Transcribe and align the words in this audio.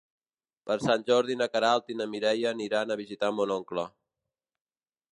Per 0.69 0.77
Sant 0.83 1.05
Jordi 1.09 1.35
na 1.41 1.49
Queralt 1.57 1.93
i 1.95 1.99
na 2.01 2.09
Mireia 2.15 2.49
aniran 2.57 2.97
a 2.97 3.01
visitar 3.05 3.33
mon 3.41 3.57
oncle. 3.61 3.89